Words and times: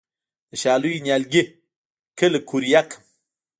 د 0.49 0.51
شالیو 0.61 1.03
نیالګي 1.05 1.43
کله 2.19 2.37
قوریه 2.49 2.81
کړم؟ 2.89 3.01